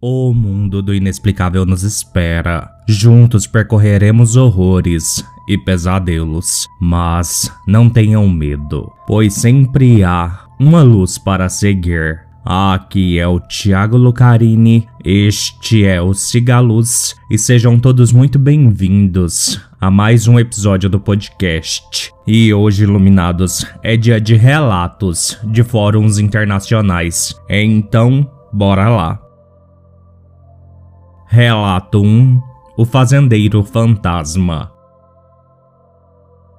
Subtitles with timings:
[0.00, 2.70] O mundo do inexplicável nos espera.
[2.86, 11.48] Juntos percorreremos horrores e pesadelos, mas não tenham medo, pois sempre há uma luz para
[11.48, 12.20] seguir.
[12.44, 19.90] Aqui é o Thiago Lucarini, este é o Cigaluz e sejam todos muito bem-vindos a
[19.90, 22.12] mais um episódio do podcast.
[22.24, 27.34] E hoje, iluminados, é dia de relatos de fóruns internacionais.
[27.50, 29.27] Então, bora lá.
[31.30, 32.40] Relato 1
[32.74, 34.72] O Fazendeiro Fantasma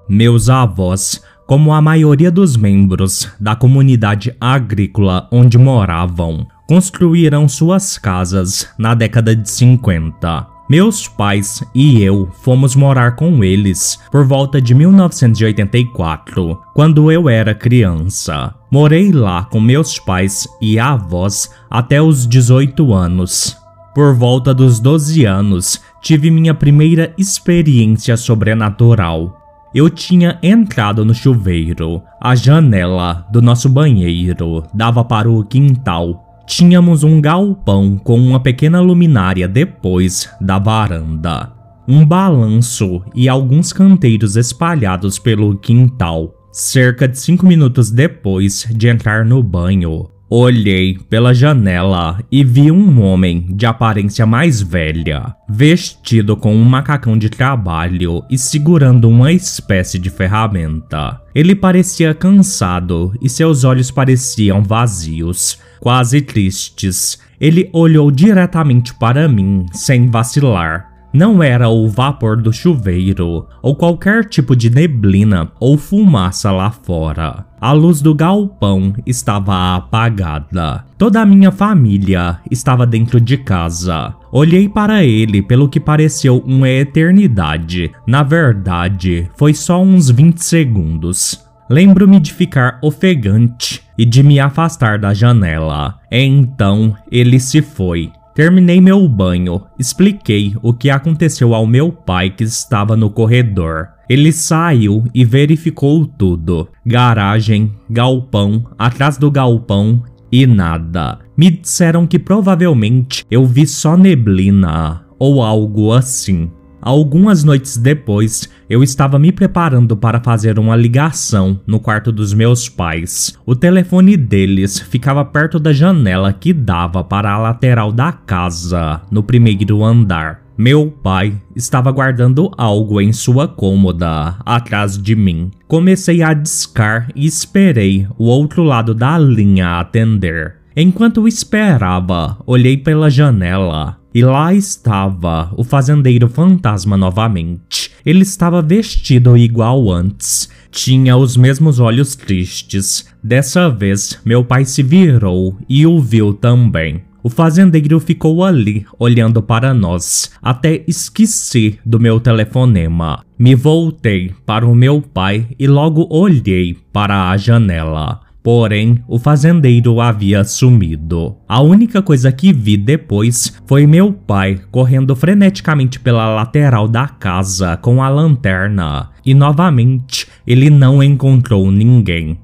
[0.07, 8.69] Meus avós, como a maioria dos membros da comunidade agrícola onde moravam, construíram suas casas
[8.77, 10.45] na década de 50.
[10.69, 17.55] Meus pais e eu fomos morar com eles por volta de 1984, quando eu era
[17.55, 18.53] criança.
[18.69, 23.58] Morei lá com meus pais e avós até os 18 anos.
[23.99, 29.37] Por volta dos 12 anos, tive minha primeira experiência sobrenatural.
[29.75, 32.01] Eu tinha entrado no chuveiro.
[32.21, 36.41] A janela do nosso banheiro dava para o quintal.
[36.47, 41.51] Tínhamos um galpão com uma pequena luminária depois da varanda.
[41.85, 46.33] Um balanço e alguns canteiros espalhados pelo quintal.
[46.53, 53.01] Cerca de cinco minutos depois de entrar no banho, Olhei pela janela e vi um
[53.01, 59.97] homem de aparência mais velha, vestido com um macacão de trabalho e segurando uma espécie
[59.97, 61.19] de ferramenta.
[61.33, 67.17] Ele parecia cansado e seus olhos pareciam vazios, quase tristes.
[67.41, 74.25] Ele olhou diretamente para mim, sem vacilar, não era o vapor do chuveiro ou qualquer
[74.25, 77.45] tipo de neblina ou fumaça lá fora.
[77.59, 80.85] A luz do galpão estava apagada.
[80.97, 84.13] Toda a minha família estava dentro de casa.
[84.31, 87.91] Olhei para ele pelo que pareceu uma eternidade.
[88.07, 91.43] Na verdade, foi só uns 20 segundos.
[91.69, 95.99] Lembro-me de ficar ofegante e de me afastar da janela.
[96.09, 98.11] Então ele se foi.
[98.39, 103.89] Terminei meu banho, expliquei o que aconteceu ao meu pai que estava no corredor.
[104.09, 110.01] Ele saiu e verificou tudo: garagem, galpão, atrás do galpão
[110.31, 111.19] e nada.
[111.35, 116.49] Me disseram que provavelmente eu vi só neblina ou algo assim.
[116.81, 122.69] Algumas noites depois, eu estava me preparando para fazer uma ligação no quarto dos meus
[122.69, 123.37] pais.
[123.45, 129.21] O telefone deles ficava perto da janela que dava para a lateral da casa, no
[129.21, 130.41] primeiro andar.
[130.57, 135.51] Meu pai estava guardando algo em sua cômoda, atrás de mim.
[135.67, 140.55] Comecei a discar e esperei o outro lado da linha atender.
[140.75, 147.89] Enquanto esperava, olhei pela janela e lá estava o fazendeiro fantasma novamente.
[148.05, 150.49] Ele estava vestido igual antes.
[150.69, 153.05] Tinha os mesmos olhos tristes.
[153.23, 157.01] Dessa vez, meu pai se virou e o viu também.
[157.23, 163.23] O fazendeiro ficou ali, olhando para nós, até esqueci do meu telefonema.
[163.37, 168.19] Me voltei para o meu pai e logo olhei para a janela.
[168.41, 171.35] Porém, o fazendeiro havia sumido.
[171.47, 177.75] A única coisa que vi depois foi meu pai correndo freneticamente pela lateral da casa
[177.75, 182.39] com a lanterna, e novamente ele não encontrou ninguém.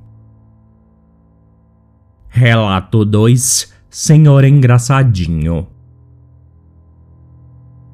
[2.28, 5.68] Relato 2 Senhor Engraçadinho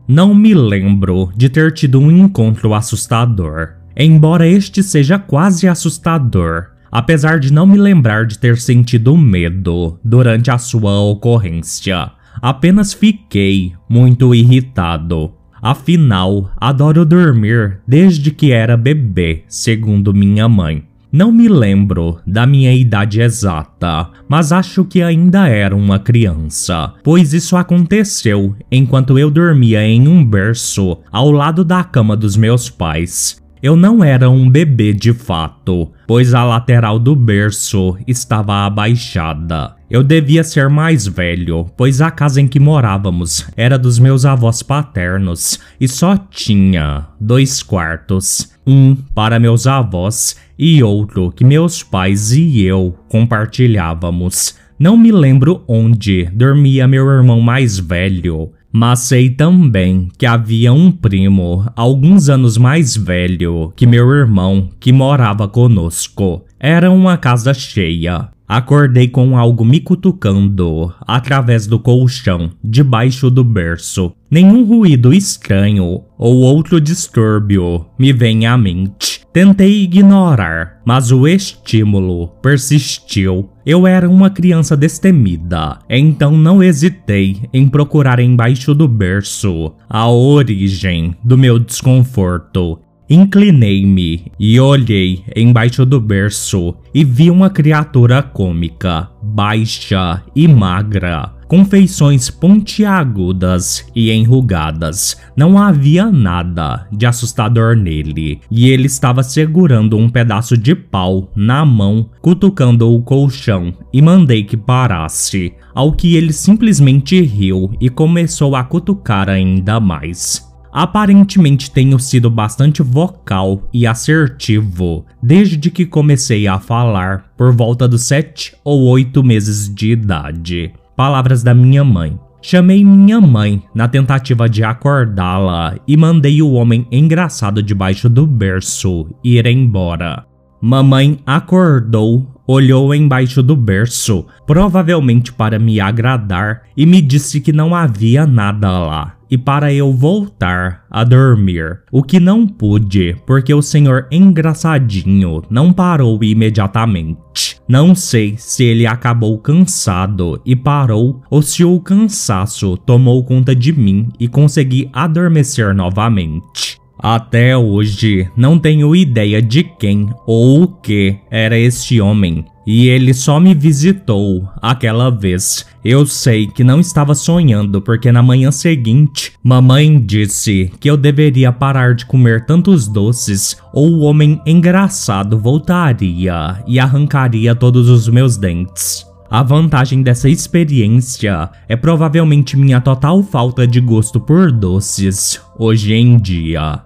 [0.07, 7.40] Não me lembro de ter tido um encontro assustador, embora este seja quase assustador apesar
[7.40, 12.12] de não me lembrar de ter sentido medo durante a sua ocorrência.
[12.41, 15.34] Apenas fiquei muito irritado.
[15.62, 20.83] Afinal, adoro dormir desde que era bebê, segundo minha mãe.
[21.12, 27.33] Não me lembro da minha idade exata, mas acho que ainda era uma criança, pois
[27.33, 33.41] isso aconteceu enquanto eu dormia em um berço ao lado da cama dos meus pais.
[33.62, 39.75] Eu não era um bebê de fato, pois a lateral do berço estava abaixada.
[39.88, 44.63] Eu devia ser mais velho, pois a casa em que morávamos era dos meus avós
[44.63, 52.31] paternos e só tinha dois quartos, um para meus avós e outro que meus pais
[52.31, 54.56] e eu compartilhávamos.
[54.80, 60.91] Não me lembro onde dormia meu irmão mais velho, mas sei também que havia um
[60.91, 66.45] primo, alguns anos mais velho que meu irmão, que morava conosco.
[66.59, 68.29] Era uma casa cheia.
[68.47, 74.12] Acordei com algo me cutucando através do colchão, debaixo do berço.
[74.29, 79.21] Nenhum ruído estranho ou outro distúrbio me vem à mente.
[79.31, 83.50] Tentei ignorar, mas o estímulo persistiu.
[83.66, 91.16] Eu era uma criança destemida, então não hesitei em procurar embaixo do berço a origem
[91.24, 92.80] do meu desconforto.
[93.12, 101.66] Inclinei-me e olhei embaixo do berço e vi uma criatura cômica, baixa e magra, com
[101.66, 105.18] feições pontiagudas e enrugadas.
[105.36, 111.66] Não havia nada de assustador nele, e ele estava segurando um pedaço de pau na
[111.66, 118.56] mão, cutucando o colchão, e mandei que parasse, ao que ele simplesmente riu e começou
[118.56, 120.50] a cutucar ainda mais.
[120.71, 128.03] Aparentemente tenho sido bastante vocal e assertivo desde que comecei a falar por volta dos
[128.03, 130.71] 7 ou 8 meses de idade.
[130.95, 132.18] Palavras da minha mãe.
[132.41, 139.07] Chamei minha mãe na tentativa de acordá-la e mandei o homem engraçado debaixo do berço
[139.23, 140.25] ir embora.
[140.59, 147.75] Mamãe acordou, olhou embaixo do berço, provavelmente para me agradar, e me disse que não
[147.75, 153.62] havia nada lá e para eu voltar a dormir, o que não pude porque o
[153.62, 157.57] senhor engraçadinho não parou imediatamente.
[157.66, 163.72] Não sei se ele acabou cansado e parou ou se o cansaço tomou conta de
[163.72, 166.81] mim e consegui adormecer novamente.
[167.04, 173.13] Até hoje não tenho ideia de quem ou o que era este homem, e ele
[173.13, 175.66] só me visitou aquela vez.
[175.84, 181.52] Eu sei que não estava sonhando porque na manhã seguinte, mamãe disse que eu deveria
[181.52, 188.38] parar de comer tantos doces ou o homem engraçado voltaria e arrancaria todos os meus
[188.38, 189.06] dentes.
[189.30, 196.18] A vantagem dessa experiência é provavelmente minha total falta de gosto por doces hoje em
[196.18, 196.81] dia.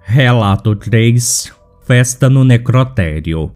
[0.00, 1.52] Relato 3
[1.86, 3.55] Festa no Necrotério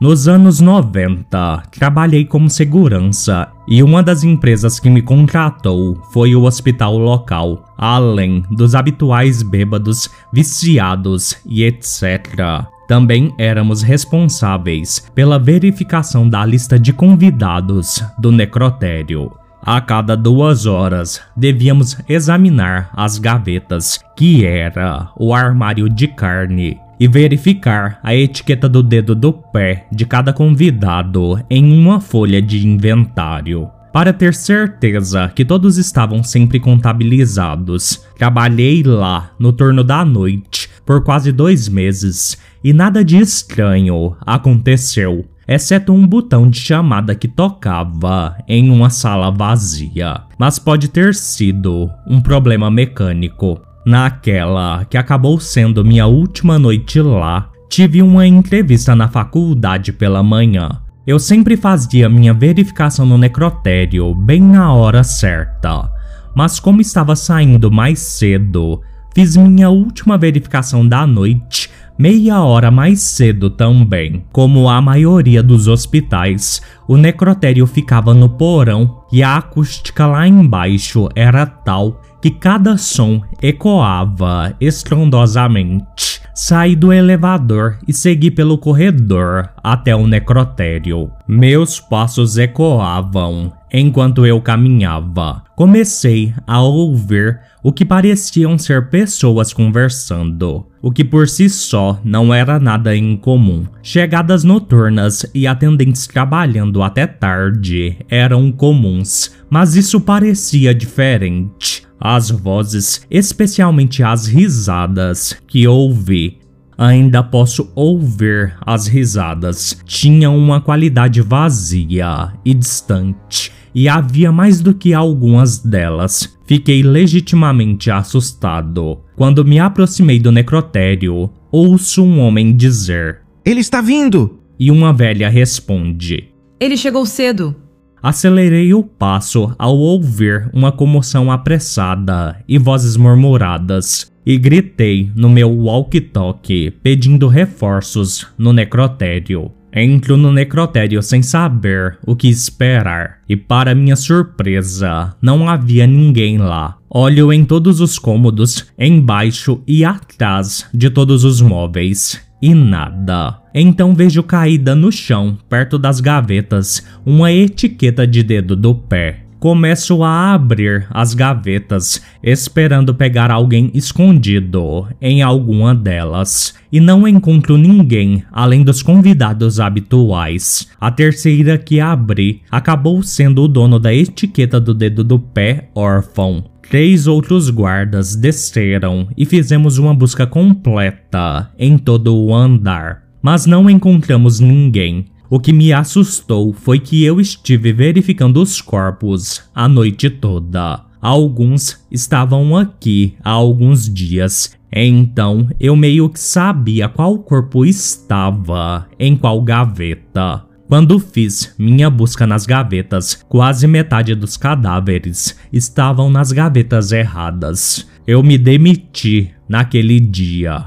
[0.00, 6.44] Nos anos 90, trabalhei como segurança e uma das empresas que me contratou foi o
[6.44, 12.64] hospital local, além dos habituais bêbados, viciados e etc.
[12.86, 19.32] Também éramos responsáveis pela verificação da lista de convidados do necrotério.
[19.60, 27.06] A cada duas horas, devíamos examinar as gavetas, que era o armário de carne, e
[27.06, 33.68] verificar a etiqueta do dedo do pé de cada convidado em uma folha de inventário.
[33.92, 41.02] Para ter certeza que todos estavam sempre contabilizados, trabalhei lá no turno da noite por
[41.02, 48.36] quase dois meses e nada de estranho aconteceu exceto um botão de chamada que tocava
[48.46, 53.58] em uma sala vazia, mas pode ter sido um problema mecânico.
[53.88, 60.68] Naquela que acabou sendo minha última noite lá, tive uma entrevista na faculdade pela manhã.
[61.06, 65.90] Eu sempre fazia minha verificação no necrotério bem na hora certa,
[66.36, 68.82] mas como estava saindo mais cedo,
[69.14, 74.24] fiz minha última verificação da noite meia hora mais cedo também.
[74.30, 81.08] Como a maioria dos hospitais, o necrotério ficava no porão e a acústica lá embaixo
[81.14, 86.20] era tal que cada som ecoava estrondosamente.
[86.34, 91.10] Saí do elevador e segui pelo corredor até o necrotério.
[91.26, 95.47] Meus passos ecoavam enquanto eu caminhava.
[95.58, 102.32] Comecei a ouvir o que pareciam ser pessoas conversando, o que por si só não
[102.32, 103.66] era nada incomum.
[103.82, 111.82] Chegadas noturnas e atendentes trabalhando até tarde eram comuns, mas isso parecia diferente.
[111.98, 116.38] As vozes, especialmente as risadas que ouvi,
[116.78, 124.74] ainda posso ouvir as risadas, tinham uma qualidade vazia e distante, e havia mais do
[124.74, 126.36] que algumas delas.
[126.44, 128.98] Fiquei legitimamente assustado.
[129.14, 134.40] Quando me aproximei do necrotério, ouço um homem dizer: Ele está vindo!
[134.58, 137.54] E uma velha responde: Ele chegou cedo.
[138.02, 145.50] Acelerei o passo ao ouvir uma comoção apressada e vozes murmuradas, e gritei no meu
[145.52, 149.52] walkie-talkie pedindo reforços no necrotério.
[149.72, 156.38] Entro no necrotério sem saber o que esperar, e para minha surpresa, não havia ninguém
[156.38, 156.76] lá.
[156.90, 162.20] Olho em todos os cômodos, embaixo e atrás de todos os móveis.
[162.40, 163.40] e nada.
[163.52, 169.27] Então vejo caída no chão, perto das gavetas, uma etiqueta de dedo do pé.
[169.38, 177.56] Começo a abrir as gavetas, esperando pegar alguém escondido em alguma delas, e não encontro
[177.56, 180.68] ninguém além dos convidados habituais.
[180.80, 186.44] A terceira que abri acabou sendo o dono da etiqueta do dedo do pé órfão.
[186.68, 193.70] Três outros guardas desceram e fizemos uma busca completa em todo o andar, mas não
[193.70, 195.06] encontramos ninguém.
[195.30, 200.84] O que me assustou foi que eu estive verificando os corpos a noite toda.
[201.02, 209.14] Alguns estavam aqui há alguns dias, então eu meio que sabia qual corpo estava em
[209.14, 210.44] qual gaveta.
[210.66, 217.86] Quando fiz minha busca nas gavetas, quase metade dos cadáveres estavam nas gavetas erradas.
[218.06, 220.66] Eu me demiti naquele dia.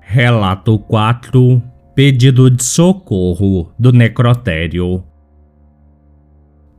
[0.00, 5.04] Relato 4 Pedido de socorro do necrotério.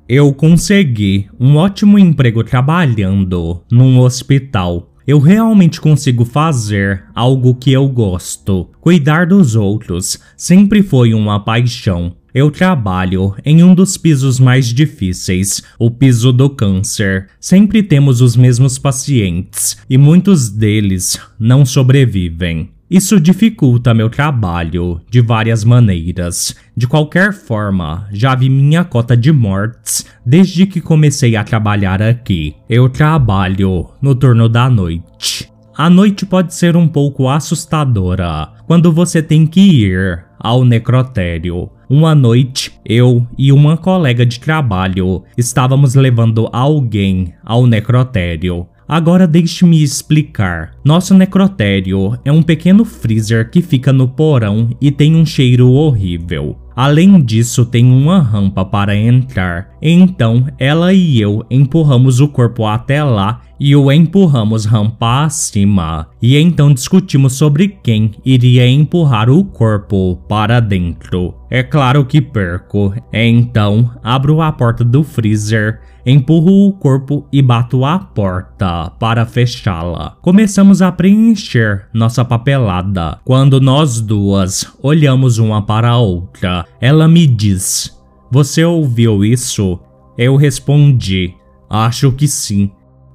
[0.10, 4.92] Eu consegui um ótimo emprego trabalhando num hospital.
[5.06, 8.72] Eu realmente consigo fazer algo que eu gosto.
[8.82, 12.16] Cuidar dos outros sempre foi uma paixão.
[12.34, 17.28] Eu trabalho em um dos pisos mais difíceis, o piso do câncer.
[17.40, 22.73] Sempre temos os mesmos pacientes e muitos deles não sobrevivem.
[22.90, 26.56] Isso dificulta meu trabalho de várias maneiras.
[26.76, 32.56] De qualquer forma, já vi minha cota de mortes desde que comecei a trabalhar aqui.
[32.70, 35.52] Eu trabalho no turno da noite.
[35.76, 41.70] A noite pode ser um pouco assustadora quando você tem que ir ao necrotério.
[41.90, 48.68] Uma noite, eu e uma colega de trabalho estávamos levando alguém ao necrotério.
[48.88, 50.72] Agora deixe-me explicar.
[50.84, 56.58] Nosso necrotério é um pequeno freezer que fica no porão e tem um cheiro horrível.
[56.76, 59.70] Além disso, tem uma rampa para entrar.
[59.82, 66.08] Então, ela e eu empurramos o corpo até lá e o empurramos rampa acima.
[66.22, 71.36] E então discutimos sobre quem iria empurrar o corpo para dentro.
[71.50, 72.94] É claro que perco.
[73.12, 80.18] Então, abro a porta do freezer Empurro o corpo e bato a porta para fechá-la.
[80.22, 83.20] Começamos a preencher nossa papelada.
[83.24, 87.98] Quando nós duas olhamos uma para a outra, ela me diz:
[88.30, 89.80] Você ouviu isso?
[90.18, 91.34] Eu respondi:
[91.70, 92.70] Acho que sim.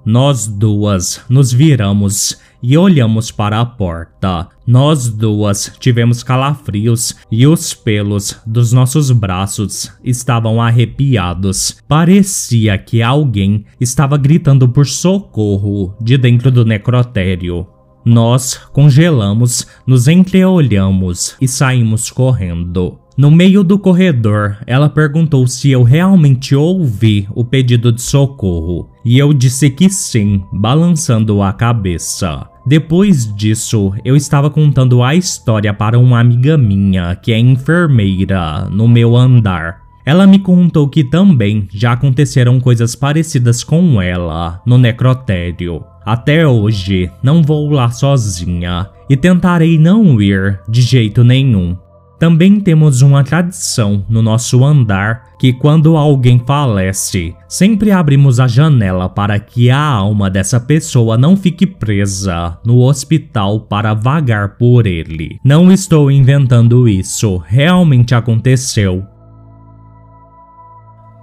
[0.09, 4.49] Nós duas nos viramos e olhamos para a porta.
[4.67, 11.77] Nós duas tivemos calafrios e os pelos dos nossos braços estavam arrepiados.
[11.87, 17.67] Parecia que alguém estava gritando por socorro de dentro do necrotério.
[18.03, 22.99] Nós congelamos, nos entreolhamos e saímos correndo.
[23.19, 29.19] No meio do corredor, ela perguntou se eu realmente ouvi o pedido de socorro, e
[29.19, 32.47] eu disse que sim, balançando a cabeça.
[32.65, 38.87] Depois disso, eu estava contando a história para uma amiga minha que é enfermeira no
[38.87, 39.81] meu andar.
[40.07, 45.83] Ela me contou que também já aconteceram coisas parecidas com ela no necrotério.
[46.07, 51.77] Até hoje, não vou lá sozinha e tentarei não ir de jeito nenhum.
[52.19, 59.09] Também temos uma tradição no nosso andar que, quando alguém falece, sempre abrimos a janela
[59.09, 65.39] para que a alma dessa pessoa não fique presa no hospital para vagar por ele.
[65.45, 69.07] Não estou inventando isso, realmente aconteceu.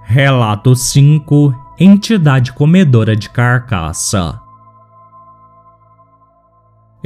[0.02, 4.45] Relato 5 Entidade comedora de carcaça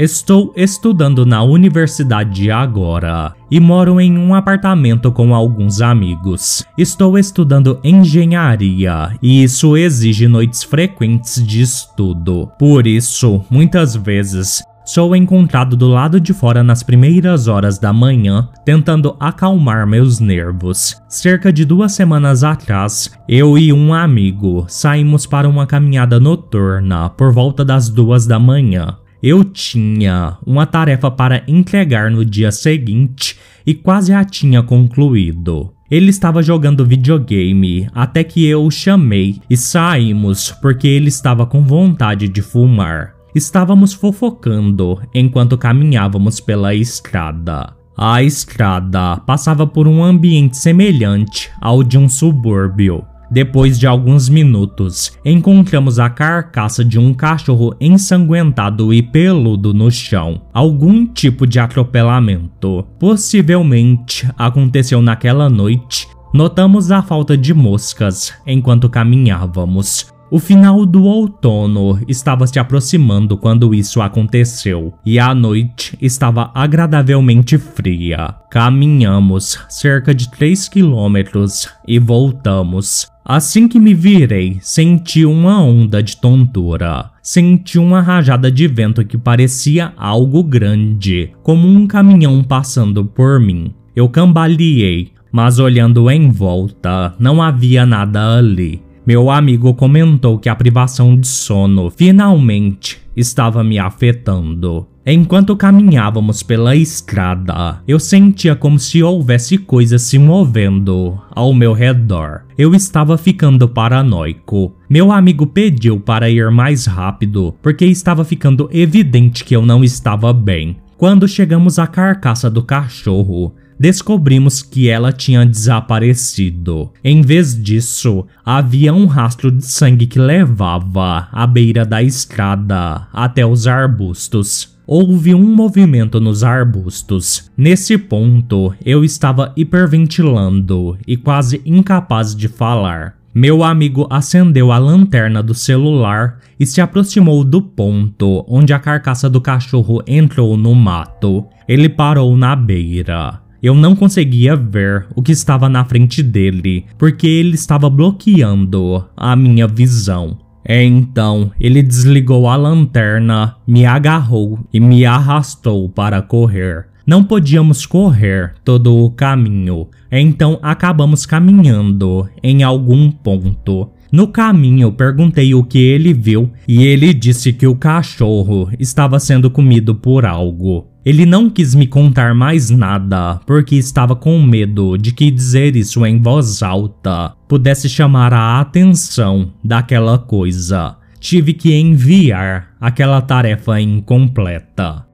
[0.03, 6.65] Estou estudando na universidade agora e moro em um apartamento com alguns amigos.
[6.79, 12.51] Estou estudando engenharia e isso exige noites frequentes de estudo.
[12.59, 18.49] Por isso, muitas vezes Sou encontrado do lado de fora nas primeiras horas da manhã,
[18.65, 21.01] tentando acalmar meus nervos.
[21.09, 27.33] Cerca de duas semanas atrás, eu e um amigo saímos para uma caminhada noturna por
[27.33, 28.97] volta das duas da manhã.
[29.23, 33.37] Eu tinha uma tarefa para entregar no dia seguinte
[33.67, 35.73] e quase a tinha concluído.
[35.91, 41.63] Ele estava jogando videogame até que eu o chamei e saímos porque ele estava com
[41.63, 43.15] vontade de fumar.
[43.35, 47.75] Estávamos fofocando enquanto caminhávamos pela estrada.
[47.97, 53.05] A estrada passava por um ambiente semelhante ao de um subúrbio.
[53.31, 60.43] Depois de alguns minutos, encontramos a carcaça de um cachorro ensanguentado e peludo no chão.
[60.53, 62.85] Algum tipo de atropelamento.
[62.99, 66.09] Possivelmente aconteceu naquela noite.
[66.35, 70.13] Notamos a falta de moscas enquanto caminhávamos.
[70.31, 77.59] O final do outono estava se aproximando quando isso aconteceu, e a noite estava agradavelmente
[77.59, 78.37] fria.
[78.49, 83.09] Caminhamos cerca de 3 quilômetros e voltamos.
[83.33, 87.13] Assim que me virei, senti uma onda de tontura.
[87.23, 93.73] Senti uma rajada de vento que parecia algo grande, como um caminhão passando por mim.
[93.95, 98.83] Eu cambaleei, mas olhando em volta, não havia nada ali.
[99.07, 104.89] Meu amigo comentou que a privação de sono finalmente estava me afetando.
[105.05, 112.43] Enquanto caminhávamos pela estrada, eu sentia como se houvesse coisas se movendo ao meu redor.
[112.57, 114.75] Eu estava ficando paranoico.
[114.91, 120.35] Meu amigo pediu para ir mais rápido porque estava ficando evidente que eu não estava
[120.35, 120.77] bem.
[120.99, 126.93] Quando chegamos à carcaça do cachorro, descobrimos que ela tinha desaparecido.
[127.03, 133.47] Em vez disso, havia um rastro de sangue que levava à beira da estrada até
[133.47, 134.79] os arbustos.
[134.93, 137.49] Houve um movimento nos arbustos.
[137.57, 143.15] Nesse ponto, eu estava hiperventilando e quase incapaz de falar.
[143.33, 149.31] Meu amigo acendeu a lanterna do celular e se aproximou do ponto onde a carcaça
[149.31, 151.47] do cachorro entrou no mato.
[151.69, 153.41] Ele parou na beira.
[153.63, 159.37] Eu não conseguia ver o que estava na frente dele, porque ele estava bloqueando a
[159.37, 160.37] minha visão.
[160.69, 166.87] Então ele desligou a lanterna, me agarrou e me arrastou para correr.
[167.07, 173.91] Não podíamos correr todo o caminho, então acabamos caminhando em algum ponto.
[174.13, 179.49] No caminho, perguntei o que ele viu e ele disse que o cachorro estava sendo
[179.49, 180.90] comido por algo.
[181.05, 186.05] Ele não quis me contar mais nada porque estava com medo de que dizer isso
[186.05, 190.97] em voz alta pudesse chamar a atenção daquela coisa.
[191.19, 195.07] Tive que enviar aquela tarefa incompleta.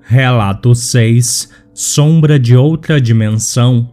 [0.00, 3.90] Relato 6 Sombra de outra dimensão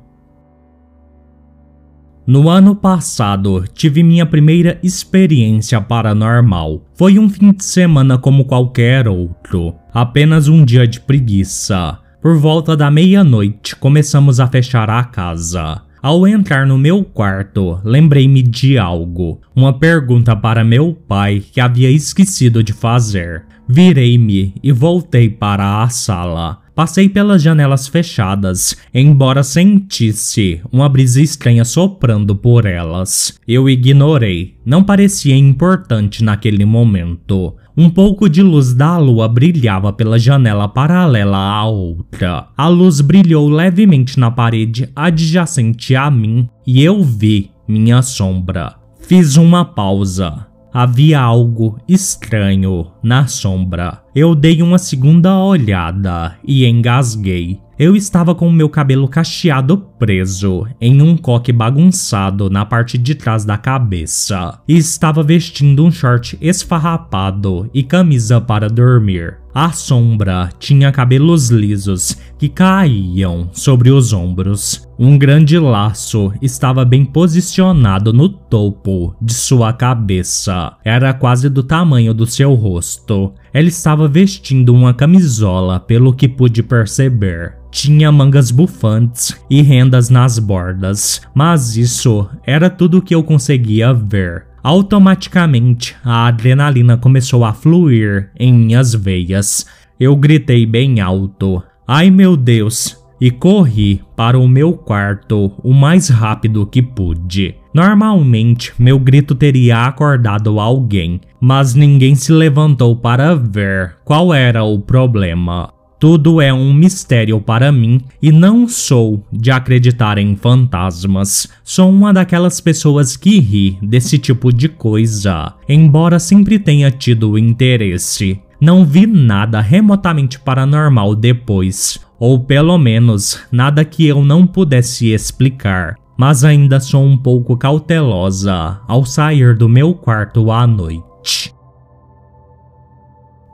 [2.32, 6.84] no ano passado, tive minha primeira experiência paranormal.
[6.94, 11.98] Foi um fim de semana como qualquer outro, apenas um dia de preguiça.
[12.22, 15.82] Por volta da meia-noite, começamos a fechar a casa.
[16.02, 21.92] Ao entrar no meu quarto, lembrei-me de algo, uma pergunta para meu pai que havia
[21.92, 23.44] esquecido de fazer.
[23.68, 26.60] Virei-me e voltei para a sala.
[26.82, 33.40] Passei pelas janelas fechadas, embora sentisse uma brisa estranha soprando por elas.
[33.48, 37.54] Eu ignorei, não parecia importante naquele momento.
[37.78, 42.48] Um pouco de luz da lua brilhava pela janela paralela à outra.
[42.58, 48.74] A luz brilhou levemente na parede adjacente a mim e eu vi minha sombra.
[49.02, 50.51] Fiz uma pausa.
[50.74, 54.02] Havia algo estranho na sombra.
[54.16, 57.60] Eu dei uma segunda olhada e engasguei.
[57.78, 63.44] Eu estava com meu cabelo cacheado preso em um coque bagunçado na parte de trás
[63.44, 69.40] da cabeça e estava vestindo um short esfarrapado e camisa para dormir.
[69.54, 74.90] A sombra tinha cabelos lisos que caíam sobre os ombros.
[74.98, 80.76] Um grande laço estava bem posicionado no topo de sua cabeça.
[80.84, 83.32] Era quase do tamanho do seu rosto.
[83.54, 87.58] Ela estava vestindo uma camisola, pelo que pude perceber.
[87.70, 94.48] Tinha mangas bufantes e rendas nas bordas, mas isso era tudo que eu conseguia ver.
[94.64, 99.64] Automaticamente, a adrenalina começou a fluir em minhas veias.
[100.00, 101.62] Eu gritei bem alto:
[101.94, 102.98] Ai meu Deus!
[103.20, 107.56] E corri para o meu quarto o mais rápido que pude.
[107.74, 114.80] Normalmente, meu grito teria acordado alguém, mas ninguém se levantou para ver qual era o
[114.80, 115.70] problema.
[116.00, 121.50] Tudo é um mistério para mim e não sou de acreditar em fantasmas.
[121.62, 128.40] Sou uma daquelas pessoas que ri desse tipo de coisa, embora sempre tenha tido interesse.
[128.62, 135.96] Não vi nada remotamente paranormal depois, ou pelo menos nada que eu não pudesse explicar.
[136.16, 141.52] Mas ainda sou um pouco cautelosa ao sair do meu quarto à noite.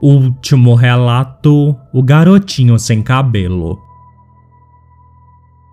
[0.02, 3.80] Último relato: O garotinho sem cabelo.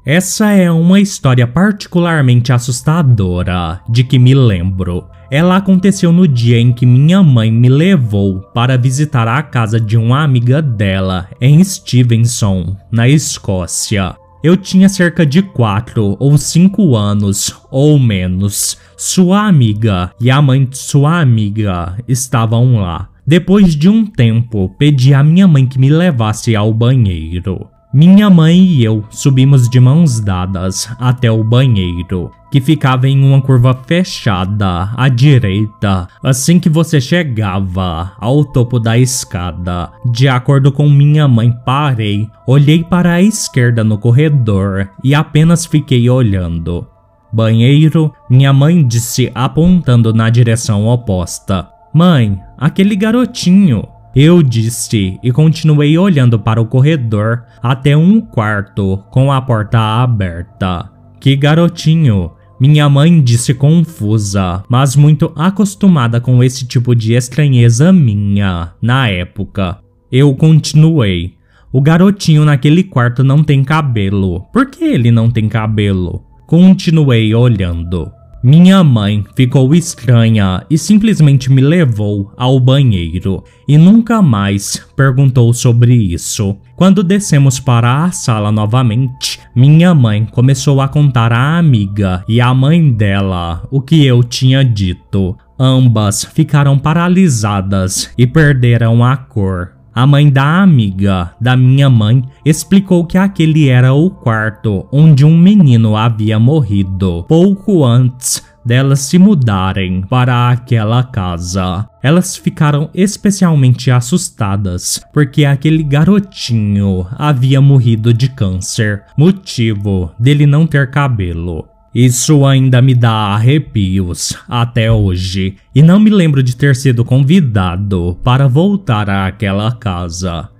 [0.06, 5.06] Essa é uma história particularmente assustadora de que me lembro.
[5.30, 9.96] Ela aconteceu no dia em que minha mãe me levou para visitar a casa de
[9.96, 14.14] uma amiga dela em Stevenson, na Escócia.
[14.42, 18.76] Eu tinha cerca de 4 ou 5 anos ou menos.
[18.96, 23.08] Sua amiga e a mãe de sua amiga estavam lá.
[23.26, 27.66] Depois de um tempo, pedi à minha mãe que me levasse ao banheiro.
[27.96, 33.42] Minha mãe e eu subimos de mãos dadas até o banheiro, que ficava em uma
[33.42, 39.90] curva fechada à direita, assim que você chegava ao topo da escada.
[40.12, 46.08] De acordo com minha mãe, parei, olhei para a esquerda no corredor e apenas fiquei
[46.08, 46.86] olhando.
[47.32, 51.66] Banheiro, minha mãe disse apontando na direção oposta.
[51.92, 53.82] Mãe, aquele garotinho.
[54.14, 60.88] Eu disse e continuei olhando para o corredor até um quarto com a porta aberta.
[61.18, 62.30] Que garotinho!
[62.58, 69.78] Minha mãe disse confusa, mas muito acostumada com esse tipo de estranheza minha na época.
[70.10, 71.34] Eu continuei.
[71.72, 74.42] O garotinho naquele quarto não tem cabelo.
[74.52, 76.22] Por que ele não tem cabelo?
[76.46, 78.12] Continuei olhando.
[78.46, 85.94] Minha mãe ficou estranha e simplesmente me levou ao banheiro e nunca mais perguntou sobre
[85.94, 86.56] isso.
[86.76, 92.52] Quando descemos para a sala novamente, minha mãe começou a contar à amiga e à
[92.52, 95.36] mãe dela o que eu tinha dito.
[95.58, 99.74] Ambas ficaram paralisadas e perderam a cor.
[99.94, 105.38] A mãe da amiga da minha mãe explicou que aquele era o quarto onde um
[105.38, 111.88] menino havia morrido pouco antes delas se mudarem para aquela casa.
[112.02, 120.90] Elas ficaram especialmente assustadas porque aquele garotinho havia morrido de câncer, motivo dele não ter
[120.90, 121.68] cabelo.
[121.94, 128.18] Isso ainda me dá arrepios até hoje, e não me lembro de ter sido convidado
[128.24, 130.50] para voltar àquela casa.